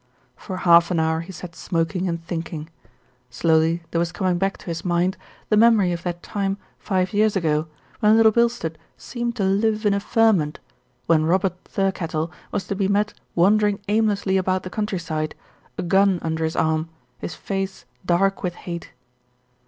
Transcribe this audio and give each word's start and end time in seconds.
For 0.35 0.57
half 0.57 0.89
an 0.89 0.99
hour 0.99 1.19
he 1.19 1.31
sat 1.31 1.55
smoking 1.55 2.09
and 2.09 2.25
thinking. 2.25 2.71
Slowly 3.29 3.83
there 3.91 3.99
was 3.99 4.11
coming 4.11 4.39
back 4.39 4.57
to 4.57 4.65
his 4.65 4.83
mind 4.83 5.15
the 5.49 5.57
memory 5.57 5.91
of 5.91 6.01
that 6.01 6.23
time, 6.23 6.57
five 6.79 7.13
years 7.13 7.35
ago, 7.35 7.67
when 7.99 8.17
Little 8.17 8.31
Bilstead 8.31 8.79
seemed 8.97 9.35
to 9.35 9.43
live 9.43 9.85
in 9.85 9.93
a 9.93 9.99
ferment, 9.99 10.59
when 11.05 11.25
Robert 11.25 11.53
Thirkettle 11.65 12.31
was 12.51 12.65
to 12.65 12.75
be 12.75 12.87
met 12.87 13.13
wandering 13.35 13.77
aimlessly 13.89 14.37
about 14.37 14.63
the 14.63 14.71
country 14.71 14.97
side, 14.97 15.35
a 15.77 15.83
gun 15.83 16.17
under 16.23 16.45
his 16.45 16.55
arm, 16.55 16.89
his 17.19 17.35
face 17.35 17.85
dark 18.03 18.41
with 18.41 18.55
hate. 18.55 18.89